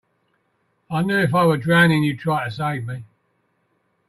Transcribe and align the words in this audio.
I 0.89 1.03
knew 1.03 1.19
if 1.19 1.35
I 1.35 1.45
were 1.45 1.57
drowning 1.57 2.01
you'd 2.01 2.17
try 2.17 2.45
to 2.45 2.49
save 2.49 2.87
me. 2.87 3.03